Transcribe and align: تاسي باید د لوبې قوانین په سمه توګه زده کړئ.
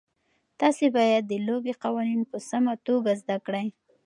تاسي 0.59 0.87
باید 0.97 1.23
د 1.27 1.33
لوبې 1.47 1.73
قوانین 1.83 2.21
په 2.31 2.37
سمه 2.49 2.73
توګه 2.87 3.11
زده 3.21 3.37
کړئ. 3.45 3.67